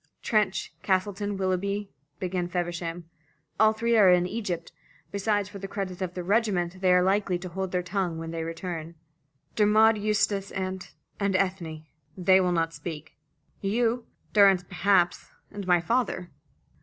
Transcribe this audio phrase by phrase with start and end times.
[0.23, 3.07] "Trench, Castleton, Willoughby," began Feversham.
[3.59, 4.71] "All three are in Egypt.
[5.11, 8.31] Besides, for the credit of their regiment they are likely to hold their tongues when
[8.31, 8.95] they return.
[8.95, 11.85] Who else?" "Dermod Eustace and and Ethne."
[12.17, 13.15] "They will not speak."
[13.61, 16.31] "You, Durrance perhaps, and my father."